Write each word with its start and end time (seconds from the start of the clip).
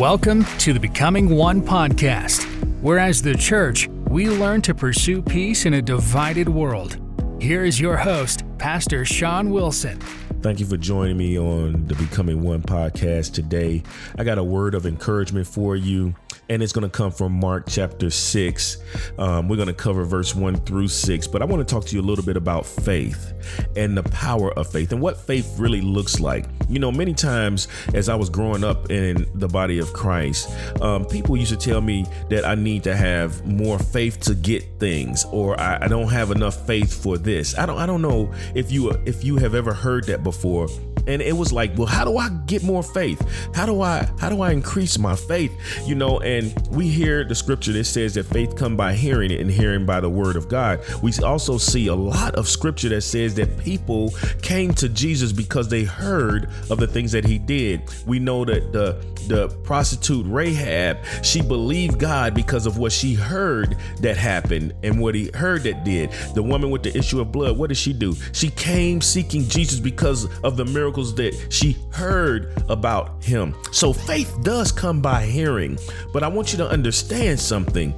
Welcome 0.00 0.46
to 0.60 0.72
the 0.72 0.80
Becoming 0.80 1.28
One 1.28 1.60
podcast, 1.60 2.46
where 2.80 2.98
as 2.98 3.20
the 3.20 3.34
church, 3.34 3.86
we 4.08 4.30
learn 4.30 4.62
to 4.62 4.74
pursue 4.74 5.20
peace 5.20 5.66
in 5.66 5.74
a 5.74 5.82
divided 5.82 6.48
world. 6.48 6.96
Here 7.38 7.66
is 7.66 7.78
your 7.78 7.98
host, 7.98 8.42
Pastor 8.56 9.04
Sean 9.04 9.50
Wilson. 9.50 10.00
Thank 10.40 10.58
you 10.58 10.64
for 10.64 10.78
joining 10.78 11.18
me 11.18 11.38
on 11.38 11.86
the 11.86 11.94
Becoming 11.96 12.40
One 12.40 12.62
podcast 12.62 13.34
today. 13.34 13.82
I 14.16 14.24
got 14.24 14.38
a 14.38 14.42
word 14.42 14.74
of 14.74 14.86
encouragement 14.86 15.46
for 15.46 15.76
you 15.76 16.14
and 16.50 16.64
it's 16.64 16.72
going 16.72 16.82
to 16.82 16.90
come 16.90 17.12
from 17.12 17.32
Mark 17.32 17.64
chapter 17.68 18.10
6. 18.10 18.78
Um, 19.18 19.48
we're 19.48 19.54
going 19.54 19.68
to 19.68 19.72
cover 19.72 20.04
verse 20.04 20.34
1 20.34 20.56
through 20.56 20.88
6, 20.88 21.26
but 21.28 21.42
I 21.42 21.44
want 21.44 21.66
to 21.66 21.74
talk 21.74 21.86
to 21.86 21.94
you 21.94 22.02
a 22.02 22.04
little 22.04 22.24
bit 22.24 22.36
about 22.36 22.66
faith 22.66 23.32
and 23.76 23.96
the 23.96 24.02
power 24.02 24.52
of 24.58 24.70
faith 24.70 24.90
and 24.90 25.00
what 25.00 25.16
faith 25.16 25.54
really 25.58 25.80
looks 25.80 26.18
like. 26.18 26.46
You 26.68 26.80
know, 26.80 26.90
many 26.90 27.14
times 27.14 27.68
as 27.94 28.08
I 28.08 28.16
was 28.16 28.28
growing 28.28 28.64
up 28.64 28.90
in 28.90 29.30
the 29.36 29.46
body 29.46 29.78
of 29.78 29.92
Christ, 29.92 30.50
um, 30.82 31.04
people 31.04 31.36
used 31.36 31.52
to 31.52 31.56
tell 31.56 31.80
me 31.80 32.04
that 32.30 32.44
I 32.44 32.56
need 32.56 32.82
to 32.84 32.96
have 32.96 33.46
more 33.46 33.78
faith 33.78 34.18
to 34.22 34.34
get 34.34 34.64
things, 34.80 35.24
or 35.26 35.58
I, 35.58 35.84
I 35.84 35.88
don't 35.88 36.08
have 36.08 36.32
enough 36.32 36.66
faith 36.66 37.00
for 37.00 37.16
this. 37.16 37.56
I 37.56 37.66
don't. 37.66 37.78
I 37.78 37.86
don't 37.86 38.02
know 38.02 38.32
if 38.54 38.72
you 38.72 38.90
if 39.06 39.24
you 39.24 39.36
have 39.36 39.54
ever 39.54 39.72
heard 39.72 40.04
that 40.06 40.22
before 40.22 40.68
and 41.06 41.22
it 41.22 41.36
was 41.36 41.52
like 41.52 41.76
well 41.76 41.86
how 41.86 42.04
do 42.04 42.16
i 42.18 42.28
get 42.50 42.62
more 42.64 42.82
faith? 42.82 43.20
How 43.54 43.64
do 43.66 43.80
i 43.80 44.08
how 44.18 44.28
do 44.28 44.42
i 44.42 44.50
increase 44.50 44.98
my 44.98 45.14
faith? 45.14 45.52
You 45.86 45.94
know 45.94 46.18
and 46.20 46.52
we 46.70 46.88
hear 46.88 47.24
the 47.24 47.34
scripture 47.34 47.72
that 47.72 47.84
says 47.84 48.14
that 48.14 48.24
faith 48.24 48.56
come 48.56 48.76
by 48.76 48.94
hearing 48.94 49.30
it 49.30 49.40
and 49.40 49.50
hearing 49.50 49.86
by 49.86 50.00
the 50.00 50.10
word 50.10 50.36
of 50.36 50.48
god. 50.48 50.80
We 51.02 51.12
also 51.24 51.58
see 51.58 51.86
a 51.86 51.94
lot 51.94 52.34
of 52.34 52.48
scripture 52.48 52.88
that 52.90 53.02
says 53.02 53.34
that 53.36 53.58
people 53.58 54.12
came 54.42 54.74
to 54.74 54.88
jesus 54.88 55.32
because 55.32 55.68
they 55.68 55.84
heard 55.84 56.50
of 56.70 56.78
the 56.78 56.86
things 56.86 57.12
that 57.12 57.24
he 57.24 57.38
did. 57.38 57.82
We 58.06 58.18
know 58.18 58.44
that 58.44 58.72
the 58.72 59.04
the 59.28 59.48
prostitute 59.62 60.26
rahab 60.26 60.98
she 61.22 61.40
believed 61.40 62.00
god 62.00 62.34
because 62.34 62.66
of 62.66 62.78
what 62.78 62.90
she 62.90 63.14
heard 63.14 63.76
that 64.00 64.16
happened 64.16 64.74
and 64.82 64.98
what 65.00 65.14
he 65.14 65.30
heard 65.34 65.62
that 65.62 65.84
did. 65.84 66.10
The 66.34 66.42
woman 66.42 66.70
with 66.70 66.82
the 66.82 66.96
issue 66.96 67.20
of 67.20 67.30
blood 67.30 67.56
what 67.56 67.68
did 67.68 67.76
she 67.76 67.92
do? 67.92 68.16
She 68.32 68.50
came 68.50 69.00
seeking 69.00 69.48
jesus 69.48 69.78
because 69.78 70.26
of 70.42 70.56
the 70.56 70.64
miracle 70.64 70.89
miracles 70.90 71.14
that 71.14 71.52
she 71.52 71.76
heard 71.92 72.52
about 72.68 73.22
him. 73.22 73.54
So 73.70 73.92
faith 73.92 74.36
does 74.42 74.72
come 74.72 75.00
by 75.00 75.24
hearing. 75.24 75.78
But 76.12 76.24
I 76.24 76.28
want 76.28 76.50
you 76.50 76.58
to 76.58 76.68
understand 76.68 77.38
something. 77.38 77.94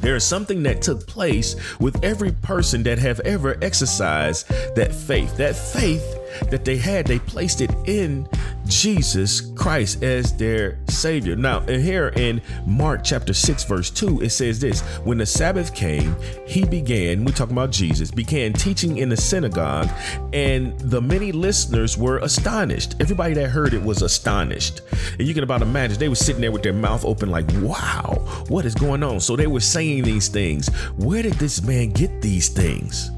There 0.00 0.16
is 0.16 0.24
something 0.24 0.62
that 0.64 0.82
took 0.82 1.06
place 1.06 1.56
with 1.78 2.02
every 2.04 2.32
person 2.32 2.82
that 2.84 2.98
have 2.98 3.20
ever 3.20 3.58
exercised 3.62 4.48
that 4.76 4.94
faith. 4.94 5.36
That 5.36 5.56
faith 5.56 6.18
that 6.50 6.64
they 6.64 6.76
had, 6.76 7.06
they 7.06 7.18
placed 7.18 7.60
it 7.60 7.70
in 7.86 8.28
Jesus 8.66 9.40
Christ 9.40 10.02
as 10.02 10.36
their 10.36 10.78
Savior. 10.88 11.36
Now, 11.36 11.60
here 11.60 12.08
in 12.16 12.42
Mark 12.66 13.02
chapter 13.02 13.32
6, 13.32 13.64
verse 13.64 13.90
2, 13.90 14.22
it 14.22 14.30
says 14.30 14.60
this 14.60 14.80
When 15.04 15.18
the 15.18 15.26
Sabbath 15.26 15.74
came, 15.74 16.14
he 16.46 16.64
began, 16.64 17.24
we're 17.24 17.32
talking 17.32 17.54
about 17.54 17.70
Jesus, 17.70 18.10
began 18.10 18.52
teaching 18.52 18.98
in 18.98 19.08
the 19.08 19.16
synagogue, 19.16 19.88
and 20.32 20.78
the 20.80 21.00
many 21.00 21.32
listeners 21.32 21.96
were 21.96 22.18
astonished. 22.18 22.96
Everybody 23.00 23.34
that 23.34 23.48
heard 23.48 23.74
it 23.74 23.82
was 23.82 24.02
astonished. 24.02 24.82
And 25.18 25.26
you 25.26 25.34
can 25.34 25.42
about 25.42 25.62
imagine 25.62 25.98
they 25.98 26.08
were 26.08 26.14
sitting 26.14 26.40
there 26.40 26.52
with 26.52 26.62
their 26.62 26.72
mouth 26.72 27.04
open, 27.04 27.30
like, 27.30 27.46
wow, 27.60 28.22
what 28.48 28.64
is 28.64 28.74
going 28.74 29.02
on? 29.02 29.20
So 29.20 29.36
they 29.36 29.46
were 29.46 29.60
saying 29.60 30.04
these 30.04 30.28
things. 30.28 30.68
Where 30.96 31.22
did 31.22 31.34
this 31.34 31.62
man 31.62 31.90
get 31.90 32.22
these 32.22 32.48
things? 32.48 33.10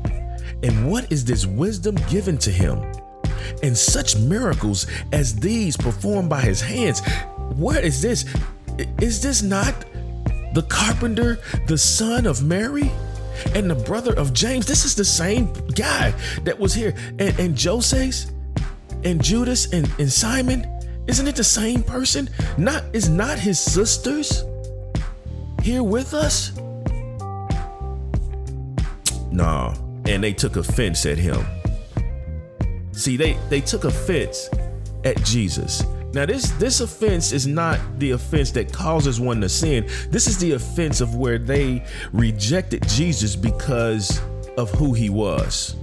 And 0.63 0.91
what 0.91 1.11
is 1.11 1.25
this 1.25 1.47
wisdom 1.47 1.97
given 2.09 2.37
to 2.39 2.51
him? 2.51 2.85
and 3.63 3.77
such 3.77 4.17
miracles 4.17 4.87
as 5.13 5.35
these 5.37 5.77
performed 5.77 6.29
by 6.29 6.41
his 6.41 6.61
hands. 6.61 7.01
What 7.55 7.85
is 7.85 8.01
this? 8.01 8.25
Is 9.01 9.23
this 9.23 9.43
not 9.43 9.75
the 10.55 10.63
carpenter, 10.69 11.39
the 11.67 11.79
son 11.79 12.27
of 12.27 12.43
Mary? 12.43 12.91
And 13.55 13.71
the 13.71 13.75
brother 13.75 14.13
of 14.15 14.35
James, 14.35 14.67
this 14.67 14.85
is 14.85 14.95
the 14.95 15.05
same 15.05 15.53
guy 15.75 16.13
that 16.45 16.59
was 16.59 16.75
here. 16.75 16.95
And, 17.19 17.39
and 17.39 17.57
Joses 17.57 18.33
and 19.03 19.23
Judas 19.23 19.73
and, 19.73 19.91
and 19.99 20.13
Simon, 20.13 20.67
isn't 21.07 21.27
it 21.27 21.37
the 21.37 21.45
same 21.45 21.83
person? 21.83 22.29
Not 22.59 22.85
is 22.93 23.09
not 23.09 23.39
his 23.39 23.59
sisters 23.59 24.45
here 25.63 25.83
with 25.83 26.15
us? 26.15 26.53
Nah, 29.31 29.75
and 30.07 30.23
they 30.23 30.33
took 30.33 30.57
offense 30.57 31.07
at 31.07 31.19
him. 31.19 31.45
See, 32.93 33.17
they 33.17 33.35
they 33.49 33.61
took 33.61 33.85
offense 33.85 34.51
at 35.05 35.23
Jesus. 35.25 35.85
Now 36.13 36.27
this 36.27 36.51
this 36.53 36.81
offense 36.81 37.33
is 37.33 37.47
not 37.47 37.79
the 37.99 38.11
offense 38.13 38.51
that 38.53 38.73
causes 38.73 39.21
one 39.21 39.41
to 39.41 39.49
sin. 39.49 39.89
This 40.09 40.27
is 40.27 40.39
the 40.39 40.53
offense 40.53 41.01
of 41.01 41.15
where 41.15 41.39
they 41.39 41.85
rejected 42.13 42.87
Jesus 42.89 43.37
because 43.37 44.21
of 44.59 44.71
who 44.73 44.93
he 44.93 45.09
was. 45.09 45.77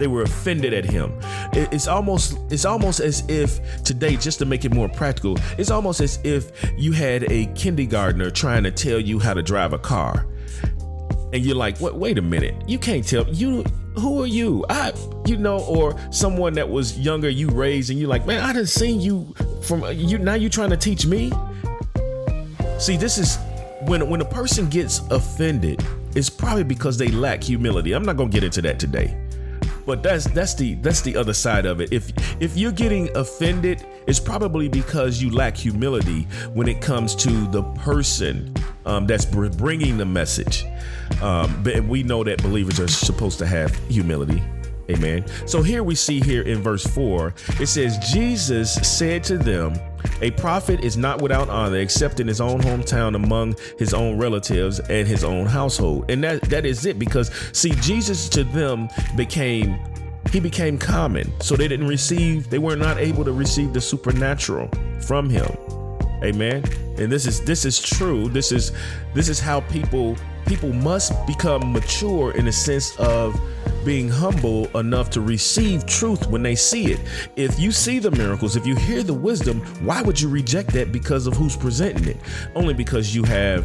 They 0.00 0.08
were 0.08 0.22
offended 0.22 0.74
at 0.74 0.84
him. 0.84 1.12
It's 1.52 1.86
almost 1.86 2.36
it's 2.50 2.64
almost 2.64 3.00
as 3.00 3.22
if 3.28 3.84
today, 3.84 4.16
just 4.16 4.38
to 4.40 4.46
make 4.46 4.64
it 4.64 4.74
more 4.74 4.88
practical, 4.88 5.38
it's 5.58 5.70
almost 5.70 6.00
as 6.00 6.18
if 6.24 6.50
you 6.76 6.92
had 6.92 7.30
a 7.30 7.46
kindergartner 7.54 8.30
trying 8.30 8.64
to 8.64 8.70
tell 8.72 8.98
you 8.98 9.18
how 9.18 9.34
to 9.34 9.42
drive 9.42 9.72
a 9.72 9.78
car 9.78 10.26
and 11.32 11.44
you're 11.44 11.56
like, 11.56 11.80
wait, 11.80 11.94
wait 11.94 12.18
a 12.18 12.22
minute, 12.22 12.54
you 12.68 12.78
can't 12.78 13.06
tell 13.06 13.28
you 13.28 13.64
who 13.96 14.22
are 14.22 14.26
you? 14.26 14.64
I, 14.68 14.92
you 15.26 15.36
know, 15.36 15.60
or 15.64 15.98
someone 16.10 16.54
that 16.54 16.68
was 16.68 16.98
younger 16.98 17.28
you 17.28 17.48
raised, 17.48 17.90
and 17.90 17.98
you're 17.98 18.08
like, 18.08 18.26
man, 18.26 18.42
I 18.42 18.52
didn't 18.52 18.68
see 18.68 18.90
you 18.90 19.34
from 19.62 19.84
you. 19.92 20.18
Now 20.18 20.34
you're 20.34 20.50
trying 20.50 20.70
to 20.70 20.76
teach 20.76 21.06
me? 21.06 21.32
See, 22.78 22.96
this 22.96 23.18
is 23.18 23.38
when 23.82 24.08
when 24.08 24.20
a 24.20 24.24
person 24.24 24.68
gets 24.68 25.00
offended, 25.10 25.84
it's 26.14 26.30
probably 26.30 26.64
because 26.64 26.98
they 26.98 27.08
lack 27.08 27.42
humility. 27.42 27.92
I'm 27.92 28.04
not 28.04 28.16
gonna 28.16 28.30
get 28.30 28.44
into 28.44 28.62
that 28.62 28.78
today, 28.78 29.16
but 29.90 30.04
that's 30.04 30.26
that's 30.26 30.54
the 30.54 30.74
that's 30.76 31.00
the 31.00 31.16
other 31.16 31.32
side 31.34 31.66
of 31.66 31.80
it. 31.80 31.92
If 31.92 32.12
if 32.40 32.56
you're 32.56 32.70
getting 32.70 33.08
offended, 33.16 33.84
it's 34.06 34.20
probably 34.20 34.68
because 34.68 35.20
you 35.20 35.30
lack 35.30 35.56
humility 35.56 36.28
when 36.54 36.68
it 36.68 36.80
comes 36.80 37.16
to 37.16 37.48
the 37.48 37.64
person 37.74 38.54
um, 38.86 39.08
that's 39.08 39.24
bringing 39.24 39.98
the 39.98 40.06
message. 40.06 40.64
Um, 41.20 41.60
but 41.64 41.82
we 41.82 42.04
know 42.04 42.22
that 42.22 42.40
believers 42.40 42.78
are 42.78 42.86
supposed 42.86 43.40
to 43.40 43.46
have 43.46 43.74
humility. 43.88 44.40
Amen. 44.90 45.24
So 45.46 45.60
here 45.60 45.82
we 45.82 45.96
see 45.96 46.20
here 46.20 46.42
in 46.42 46.62
verse 46.62 46.86
4, 46.86 47.34
it 47.60 47.66
says, 47.66 47.96
Jesus 48.12 48.74
said 48.74 49.22
to 49.24 49.38
them, 49.38 49.74
A 50.22 50.30
prophet 50.32 50.84
is 50.84 50.96
not 50.96 51.22
without 51.22 51.48
honor 51.48 51.78
except 51.78 52.20
in 52.20 52.28
his 52.28 52.40
own 52.40 52.60
hometown 52.60 53.14
among 53.14 53.56
his 53.78 53.94
own 53.94 54.18
relatives 54.18 54.78
and 54.80 55.08
his 55.08 55.24
own 55.24 55.46
household. 55.46 56.10
And 56.10 56.22
that, 56.24 56.42
that 56.42 56.66
is 56.66 56.84
it 56.84 56.98
because, 56.98 57.30
see, 57.52 57.70
Jesus 57.80 58.28
to 58.30 58.44
them 58.44 58.88
became 59.16 59.78
he 60.32 60.38
became 60.38 60.78
common. 60.78 61.32
So 61.40 61.56
they 61.56 61.66
didn't 61.66 61.88
receive 61.88 62.50
they 62.50 62.58
were 62.58 62.76
not 62.76 62.98
able 62.98 63.24
to 63.24 63.32
receive 63.32 63.72
the 63.72 63.80
supernatural 63.80 64.70
from 65.00 65.28
him. 65.28 65.50
Amen? 66.22 66.64
And 66.98 67.10
this 67.10 67.26
is 67.26 67.40
this 67.42 67.64
is 67.64 67.80
true. 67.80 68.28
This 68.28 68.52
is 68.52 68.72
this 69.14 69.28
is 69.28 69.40
how 69.40 69.60
people 69.62 70.16
people 70.46 70.72
must 70.72 71.12
become 71.26 71.72
mature 71.72 72.32
in 72.32 72.44
the 72.44 72.52
sense 72.52 72.96
of 72.98 73.40
being 73.84 74.08
humble 74.08 74.66
enough 74.76 75.10
to 75.10 75.20
receive 75.20 75.86
truth 75.86 76.26
when 76.28 76.42
they 76.42 76.54
see 76.54 76.92
it. 76.92 77.00
If 77.36 77.58
you 77.58 77.72
see 77.72 77.98
the 77.98 78.10
miracles, 78.10 78.56
if 78.56 78.66
you 78.66 78.74
hear 78.76 79.02
the 79.02 79.14
wisdom, 79.14 79.60
why 79.84 80.02
would 80.02 80.20
you 80.20 80.28
reject 80.28 80.72
that 80.74 80.92
because 80.92 81.26
of 81.26 81.34
who's 81.34 81.56
presenting 81.56 82.08
it? 82.08 82.16
Only 82.54 82.74
because 82.74 83.14
you 83.14 83.22
have 83.24 83.64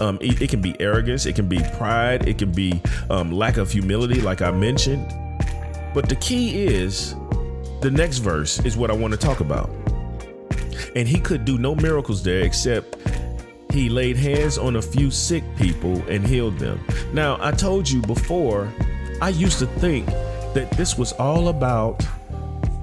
um, 0.00 0.18
it, 0.20 0.42
it, 0.42 0.50
can 0.50 0.60
be 0.60 0.80
arrogance, 0.80 1.26
it 1.26 1.34
can 1.34 1.48
be 1.48 1.58
pride, 1.76 2.28
it 2.28 2.38
can 2.38 2.52
be 2.52 2.80
um, 3.10 3.32
lack 3.32 3.56
of 3.56 3.70
humility, 3.70 4.20
like 4.20 4.42
I 4.42 4.50
mentioned. 4.50 5.12
But 5.92 6.08
the 6.08 6.16
key 6.16 6.66
is 6.66 7.14
the 7.80 7.90
next 7.90 8.18
verse 8.18 8.64
is 8.64 8.76
what 8.76 8.90
I 8.90 8.94
want 8.94 9.12
to 9.12 9.18
talk 9.18 9.40
about. 9.40 9.70
And 10.94 11.08
he 11.08 11.20
could 11.20 11.44
do 11.44 11.58
no 11.58 11.74
miracles 11.74 12.22
there 12.22 12.44
except 12.44 12.96
he 13.72 13.88
laid 13.88 14.16
hands 14.16 14.56
on 14.58 14.76
a 14.76 14.82
few 14.82 15.10
sick 15.10 15.44
people 15.56 16.02
and 16.08 16.26
healed 16.26 16.58
them. 16.58 16.80
Now, 17.12 17.36
I 17.40 17.52
told 17.52 17.88
you 17.88 18.00
before, 18.02 18.72
I 19.20 19.30
used 19.30 19.58
to 19.58 19.66
think 19.66 20.06
that 20.54 20.70
this 20.76 20.96
was 20.96 21.12
all 21.12 21.48
about 21.48 22.04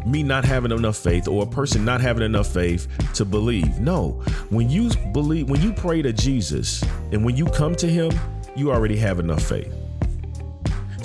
me 0.06 0.22
not 0.22 0.46
having 0.46 0.72
enough 0.72 0.98
faith 0.98 1.28
or 1.28 1.44
a 1.44 1.48
person 1.48 1.84
not 1.84 2.02
having 2.02 2.24
enough 2.24 2.48
faith 2.48 2.88
to 3.14 3.26
believe. 3.26 3.80
No, 3.80 4.22
when 4.50 4.70
you 4.70 4.92
believe, 5.14 5.50
when 5.50 5.62
you 5.62 5.74
pray 5.74 6.02
to 6.02 6.14
Jesus 6.14 6.84
and 7.12 7.24
when 7.24 7.36
you 7.38 7.46
come 7.46 7.76
to 7.76 7.88
him, 7.88 8.12
you 8.56 8.72
already 8.72 8.98
have 8.98 9.20
enough 9.20 9.44
faith. 9.44 9.74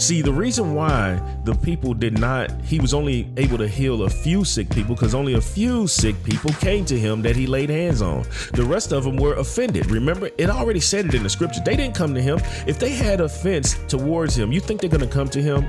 See, 0.01 0.23
the 0.23 0.33
reason 0.33 0.75
why 0.75 1.21
the 1.45 1.55
people 1.55 1.93
did 1.93 2.19
not, 2.19 2.63
he 2.63 2.81
was 2.81 2.95
only 2.95 3.31
able 3.37 3.59
to 3.59 3.69
heal 3.69 4.05
a 4.05 4.09
few 4.09 4.47
sick 4.47 4.71
people 4.71 4.95
because 4.95 5.15
only 5.15 5.35
a 5.35 5.41
few 5.43 5.87
sick 5.87 6.17
people 6.25 6.55
came 6.55 6.87
to 6.87 6.99
him 6.99 7.21
that 7.21 7.37
he 7.37 7.47
laid 7.47 7.69
hands 7.69 8.01
on. 8.01 8.25
The 8.55 8.65
rest 8.65 8.93
of 8.93 9.05
them 9.05 9.19
were 9.19 9.35
offended. 9.35 9.91
Remember, 9.91 10.31
it 10.39 10.49
already 10.49 10.81
said 10.81 11.05
it 11.05 11.15
in 11.15 11.23
the 11.23 11.29
scripture. 11.29 11.61
They 11.63 11.77
didn't 11.77 11.95
come 11.95 12.15
to 12.15 12.23
him. 12.23 12.41
If 12.67 12.79
they 12.79 12.93
had 12.93 13.21
offense 13.21 13.75
towards 13.89 14.35
him, 14.35 14.53
you 14.53 14.61
think 14.61 14.81
they're 14.81 14.89
going 14.89 15.07
to 15.07 15.07
come 15.07 15.29
to 15.29 15.43
him? 15.43 15.69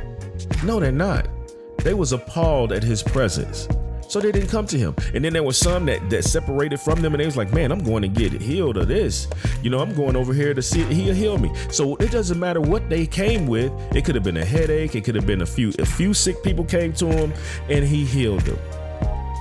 No, 0.63 0.79
they're 0.79 0.93
not. 0.93 1.27
They 1.79 1.93
was 1.93 2.13
appalled 2.13 2.71
at 2.71 2.83
his 2.83 3.03
presence. 3.03 3.67
So 4.11 4.19
they 4.19 4.33
didn't 4.33 4.49
come 4.49 4.65
to 4.65 4.77
him. 4.77 4.93
And 5.13 5.23
then 5.23 5.31
there 5.31 5.41
was 5.41 5.55
some 5.55 5.85
that, 5.85 6.09
that 6.09 6.25
separated 6.25 6.81
from 6.81 7.01
them 7.01 7.13
and 7.13 7.21
they 7.21 7.25
was 7.25 7.37
like, 7.37 7.53
man, 7.53 7.71
I'm 7.71 7.81
going 7.81 8.01
to 8.01 8.09
get 8.09 8.33
healed 8.33 8.75
of 8.75 8.89
this. 8.89 9.25
You 9.63 9.69
know, 9.69 9.79
I'm 9.79 9.95
going 9.95 10.17
over 10.17 10.33
here 10.33 10.53
to 10.53 10.61
see 10.61 10.83
he'll 10.83 11.15
heal 11.15 11.37
me. 11.37 11.49
So 11.71 11.95
it 11.95 12.11
doesn't 12.11 12.37
matter 12.37 12.59
what 12.59 12.89
they 12.89 13.07
came 13.07 13.47
with. 13.47 13.71
It 13.95 14.03
could 14.03 14.15
have 14.15 14.23
been 14.25 14.35
a 14.35 14.43
headache. 14.43 14.95
It 14.95 15.05
could 15.05 15.15
have 15.15 15.25
been 15.25 15.43
a 15.43 15.45
few, 15.45 15.71
a 15.79 15.85
few 15.85 16.13
sick 16.13 16.43
people 16.43 16.65
came 16.65 16.91
to 16.95 17.05
him 17.05 17.31
and 17.69 17.85
he 17.85 18.03
healed 18.03 18.41
them. 18.41 18.59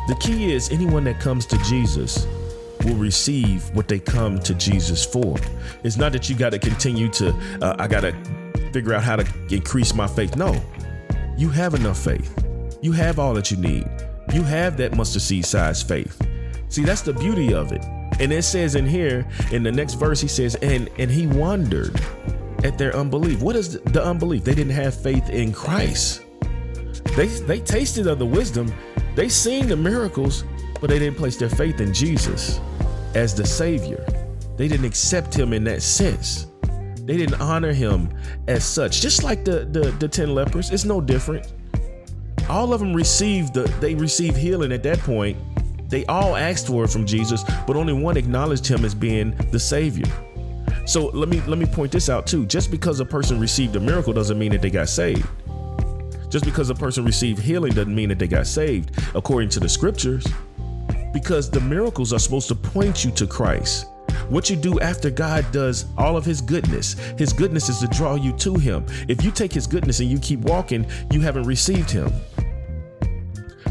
The 0.06 0.16
key 0.20 0.52
is 0.52 0.70
anyone 0.70 1.02
that 1.02 1.18
comes 1.18 1.46
to 1.46 1.58
Jesus 1.64 2.28
will 2.84 2.94
receive 2.94 3.68
what 3.74 3.88
they 3.88 3.98
come 3.98 4.38
to 4.38 4.54
Jesus 4.54 5.04
for. 5.04 5.36
It's 5.82 5.96
not 5.96 6.12
that 6.12 6.30
you 6.30 6.36
got 6.36 6.50
to 6.50 6.60
continue 6.60 7.08
to, 7.08 7.30
uh, 7.60 7.74
I 7.76 7.88
got 7.88 8.02
to 8.02 8.12
figure 8.72 8.94
out 8.94 9.02
how 9.02 9.16
to 9.16 9.26
increase 9.52 9.94
my 9.94 10.06
faith. 10.06 10.36
No, 10.36 10.62
you 11.36 11.48
have 11.48 11.74
enough 11.74 11.98
faith. 11.98 12.32
You 12.82 12.92
have 12.92 13.18
all 13.18 13.34
that 13.34 13.50
you 13.50 13.56
need. 13.56 13.84
You 14.32 14.42
have 14.44 14.76
that 14.76 14.96
mustard 14.96 15.22
seed 15.22 15.44
size 15.44 15.82
faith. 15.82 16.20
See, 16.68 16.84
that's 16.84 17.02
the 17.02 17.12
beauty 17.12 17.52
of 17.52 17.72
it. 17.72 17.84
And 18.20 18.32
it 18.32 18.42
says 18.42 18.74
in 18.74 18.86
here, 18.86 19.26
in 19.50 19.62
the 19.62 19.72
next 19.72 19.94
verse, 19.94 20.20
he 20.20 20.28
says, 20.28 20.54
and 20.56 20.88
and 20.98 21.10
he 21.10 21.26
wondered 21.26 22.00
at 22.64 22.78
their 22.78 22.94
unbelief. 22.94 23.42
What 23.42 23.56
is 23.56 23.80
the 23.80 24.04
unbelief? 24.04 24.44
They 24.44 24.54
didn't 24.54 24.74
have 24.74 24.94
faith 24.94 25.28
in 25.30 25.52
Christ. 25.52 26.22
They 27.16 27.26
they 27.26 27.60
tasted 27.60 28.06
of 28.06 28.18
the 28.18 28.26
wisdom, 28.26 28.72
they 29.14 29.28
seen 29.28 29.68
the 29.68 29.76
miracles, 29.76 30.44
but 30.80 30.90
they 30.90 30.98
didn't 30.98 31.16
place 31.16 31.36
their 31.36 31.48
faith 31.48 31.80
in 31.80 31.92
Jesus 31.92 32.60
as 33.14 33.34
the 33.34 33.44
Savior. 33.44 34.04
They 34.56 34.68
didn't 34.68 34.86
accept 34.86 35.34
him 35.34 35.52
in 35.52 35.64
that 35.64 35.82
sense. 35.82 36.46
They 37.04 37.16
didn't 37.16 37.40
honor 37.40 37.72
him 37.72 38.10
as 38.46 38.64
such. 38.64 39.00
Just 39.00 39.24
like 39.24 39.44
the 39.44 39.64
the, 39.64 39.90
the 39.98 40.06
ten 40.06 40.34
lepers, 40.34 40.70
it's 40.70 40.84
no 40.84 41.00
different. 41.00 41.52
All 42.50 42.74
of 42.74 42.80
them 42.80 42.92
received 42.92 43.54
the 43.54 43.62
they 43.80 43.94
received 43.94 44.36
healing 44.36 44.72
at 44.72 44.82
that 44.82 44.98
point. 44.98 45.38
They 45.88 46.04
all 46.06 46.34
asked 46.34 46.66
for 46.66 46.82
it 46.82 46.90
from 46.90 47.06
Jesus, 47.06 47.44
but 47.64 47.76
only 47.76 47.92
one 47.92 48.16
acknowledged 48.16 48.66
him 48.66 48.84
as 48.84 48.92
being 48.92 49.36
the 49.52 49.58
Savior. 49.60 50.06
So 50.84 51.06
let 51.06 51.28
me 51.28 51.40
let 51.46 51.58
me 51.58 51.66
point 51.66 51.92
this 51.92 52.08
out 52.08 52.26
too. 52.26 52.46
Just 52.46 52.72
because 52.72 52.98
a 52.98 53.04
person 53.04 53.38
received 53.38 53.76
a 53.76 53.80
miracle 53.80 54.12
doesn't 54.12 54.36
mean 54.36 54.50
that 54.50 54.62
they 54.62 54.70
got 54.70 54.88
saved. 54.88 55.28
Just 56.28 56.44
because 56.44 56.70
a 56.70 56.74
person 56.74 57.04
received 57.04 57.40
healing 57.40 57.72
doesn't 57.72 57.94
mean 57.94 58.08
that 58.08 58.18
they 58.18 58.26
got 58.26 58.48
saved, 58.48 58.98
according 59.14 59.48
to 59.50 59.60
the 59.60 59.68
scriptures 59.68 60.26
because 61.12 61.50
the 61.50 61.60
miracles 61.60 62.12
are 62.12 62.18
supposed 62.18 62.48
to 62.48 62.54
point 62.54 63.04
you 63.04 63.10
to 63.12 63.26
Christ. 63.26 63.86
What 64.28 64.48
you 64.48 64.56
do 64.56 64.78
after 64.80 65.10
God 65.10 65.44
does 65.50 65.86
all 65.98 66.16
of 66.16 66.24
His 66.24 66.40
goodness, 66.40 66.94
His 67.18 67.32
goodness 67.32 67.68
is 67.68 67.80
to 67.80 67.88
draw 67.88 68.14
you 68.14 68.32
to 68.38 68.54
Him. 68.54 68.86
If 69.08 69.24
you 69.24 69.30
take 69.30 69.52
His 69.52 69.66
goodness 69.66 70.00
and 70.00 70.08
you 70.08 70.18
keep 70.18 70.40
walking, 70.40 70.86
you 71.10 71.20
haven't 71.20 71.44
received 71.44 71.90
Him. 71.90 72.12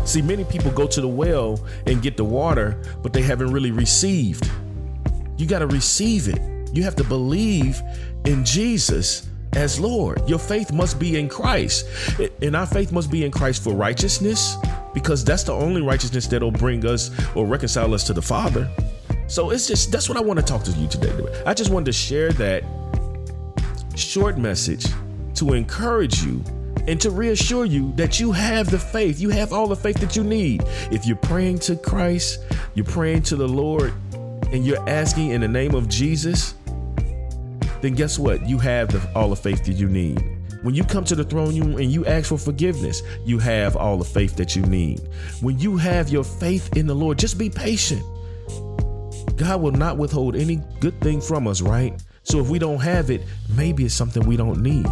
See, 0.10 0.24
many 0.24 0.44
people 0.44 0.72
go 0.72 0.88
to 0.88 1.02
the 1.02 1.08
well 1.08 1.64
and 1.86 2.02
get 2.02 2.18
the 2.18 2.24
water, 2.24 2.82
but 3.04 3.14
they 3.14 3.22
haven't 3.22 3.52
really 3.52 3.70
received. 3.70 4.50
You 5.38 5.46
got 5.46 5.60
to 5.60 5.68
receive 5.68 6.28
it. 6.28 6.42
You 6.74 6.82
have 6.82 6.96
to 6.96 7.04
believe 7.04 7.80
in 8.26 8.44
Jesus 8.44 9.30
as 9.54 9.80
Lord. 9.80 10.28
Your 10.28 10.40
faith 10.40 10.72
must 10.74 10.98
be 11.00 11.20
in 11.20 11.30
Christ. 11.30 11.86
And 12.42 12.56
our 12.56 12.66
faith 12.66 12.92
must 12.92 13.12
be 13.12 13.24
in 13.24 13.30
Christ 13.30 13.64
for 13.64 13.76
righteousness, 13.76 14.58
because 14.96 15.24
that's 15.24 15.44
the 15.44 15.54
only 15.54 15.84
righteousness 15.84 16.26
that'll 16.26 16.50
bring 16.50 16.84
us 16.88 17.12
or 17.36 17.46
reconcile 17.46 17.94
us 17.94 18.04
to 18.06 18.14
the 18.14 18.22
Father. 18.24 18.68
So 19.28 19.52
it's 19.52 19.68
just 19.68 19.92
that's 19.92 20.10
what 20.10 20.18
I 20.18 20.22
want 20.22 20.40
to 20.40 20.46
talk 20.46 20.64
to 20.64 20.72
you 20.72 20.88
today. 20.88 21.14
I 21.46 21.54
just 21.54 21.70
wanted 21.70 21.86
to 21.86 21.94
share 21.94 22.32
that 22.32 22.64
short 23.96 24.40
message 24.40 24.88
to 25.36 25.54
encourage 25.54 26.24
you 26.24 26.44
and 26.90 27.00
to 27.00 27.12
reassure 27.12 27.66
you 27.66 27.94
that 27.94 28.20
you 28.20 28.32
have 28.32 28.72
the 28.72 28.80
faith. 28.80 29.20
You 29.20 29.30
have 29.30 29.54
all 29.54 29.68
the 29.68 29.76
faith 29.76 29.98
that 29.98 30.16
you 30.16 30.24
need. 30.24 30.64
If 30.92 31.06
you're 31.06 31.18
praying 31.18 31.60
to 31.60 31.76
Christ, 31.76 32.40
you're 32.74 32.84
praying 32.84 33.22
to 33.24 33.36
the 33.36 33.48
Lord, 33.48 33.94
and 34.52 34.66
you're 34.66 34.90
asking 34.90 35.30
in 35.30 35.42
the 35.42 35.48
name 35.48 35.76
of 35.76 35.88
Jesus, 35.88 36.56
then 37.82 37.94
guess 37.94 38.18
what? 38.18 38.44
You 38.50 38.58
have 38.58 38.92
the, 38.92 39.08
all 39.16 39.30
the 39.30 39.36
faith 39.36 39.64
that 39.66 39.74
you 39.74 39.88
need. 39.88 40.20
When 40.64 40.74
you 40.74 40.84
come 40.84 41.06
to 41.06 41.16
the 41.16 41.24
throne 41.24 41.50
and 41.80 41.92
you 41.92 42.08
ask 42.08 42.30
for 42.30 42.40
forgiveness, 42.40 43.04
you 43.24 43.38
have 43.38 43.78
all 43.78 43.98
the 43.98 44.04
faith 44.04 44.36
that 44.38 44.56
you 44.56 44.64
need. 44.64 45.00
When 45.42 45.60
you 45.60 45.78
have 45.78 46.10
your 46.10 46.24
faith 46.24 46.76
in 46.76 46.88
the 46.88 46.96
Lord, 46.96 47.20
just 47.20 47.38
be 47.38 47.52
patient. 47.52 48.02
God 49.38 49.62
will 49.62 49.72
not 49.72 49.98
withhold 49.98 50.36
any 50.36 50.56
good 50.80 51.00
thing 51.02 51.22
from 51.22 51.48
us, 51.48 51.62
right? 51.62 51.94
So 52.24 52.40
if 52.40 52.50
we 52.50 52.58
don't 52.58 52.80
have 52.80 53.12
it, 53.12 53.22
maybe 53.56 53.86
it's 53.86 53.94
something 53.94 54.26
we 54.26 54.38
don't 54.38 54.62
need. 54.62 54.88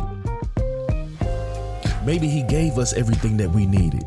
Maybe 2.07 2.29
He 2.29 2.41
gave 2.41 2.77
us 2.77 2.93
everything 2.93 3.35
that 3.35 3.51
we 3.51 3.65
needed. 3.65 4.05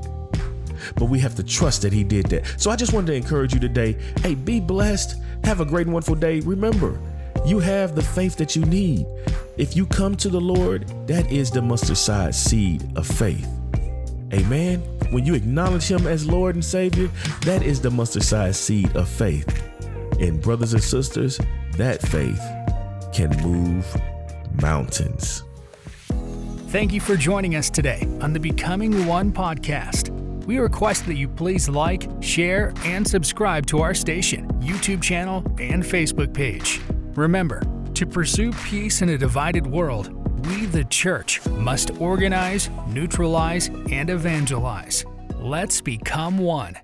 But 0.96 1.10
we 1.10 1.18
have 1.18 1.34
to 1.34 1.42
trust 1.42 1.82
that 1.82 1.92
He 1.92 2.02
did 2.02 2.24
that. 2.30 2.46
So 2.58 2.70
I 2.70 2.76
just 2.76 2.94
wanted 2.94 3.08
to 3.08 3.12
encourage 3.12 3.52
you 3.52 3.60
today 3.60 3.94
hey, 4.22 4.34
be 4.34 4.58
blessed. 4.58 5.16
Have 5.44 5.60
a 5.60 5.66
great 5.66 5.84
and 5.86 5.92
wonderful 5.92 6.14
day. 6.14 6.40
Remember, 6.40 6.98
you 7.44 7.58
have 7.58 7.94
the 7.94 8.02
faith 8.02 8.36
that 8.36 8.56
you 8.56 8.64
need. 8.64 9.04
If 9.58 9.76
you 9.76 9.84
come 9.84 10.16
to 10.16 10.30
the 10.30 10.40
Lord, 10.40 10.88
that 11.08 11.30
is 11.30 11.50
the 11.50 11.60
mustard 11.60 11.98
size 11.98 12.42
seed 12.42 12.90
of 12.96 13.06
faith. 13.06 13.46
Amen. 14.32 14.80
When 15.10 15.26
you 15.26 15.34
acknowledge 15.34 15.86
Him 15.86 16.06
as 16.06 16.26
Lord 16.26 16.54
and 16.54 16.64
Savior, 16.64 17.10
that 17.42 17.62
is 17.62 17.82
the 17.82 17.90
mustard 17.90 18.22
size 18.22 18.58
seed 18.58 18.96
of 18.96 19.10
faith. 19.10 19.62
And, 20.18 20.40
brothers 20.40 20.72
and 20.72 20.82
sisters, 20.82 21.38
that 21.76 22.00
faith 22.00 22.40
can 23.12 23.28
move 23.42 23.86
mountains. 24.62 25.42
Thank 26.70 26.92
you 26.92 27.00
for 27.00 27.16
joining 27.16 27.56
us 27.56 27.68
today 27.68 28.06
on 28.20 28.32
the 28.32 28.38
Becoming 28.38 29.04
One 29.04 29.32
podcast. 29.32 30.10
We 30.46 30.58
request 30.58 31.04
that 31.06 31.16
you 31.16 31.26
please 31.26 31.68
like, 31.68 32.08
share, 32.20 32.72
and 32.84 33.04
subscribe 33.04 33.66
to 33.66 33.80
our 33.80 33.92
station, 33.92 34.46
YouTube 34.60 35.02
channel, 35.02 35.38
and 35.58 35.82
Facebook 35.82 36.32
page. 36.32 36.80
Remember, 37.16 37.60
to 37.94 38.06
pursue 38.06 38.52
peace 38.52 39.02
in 39.02 39.08
a 39.08 39.18
divided 39.18 39.66
world, 39.66 40.12
we, 40.46 40.66
the 40.66 40.84
church, 40.84 41.44
must 41.48 42.00
organize, 42.00 42.70
neutralize, 42.86 43.66
and 43.90 44.08
evangelize. 44.08 45.04
Let's 45.40 45.80
become 45.80 46.38
one. 46.38 46.78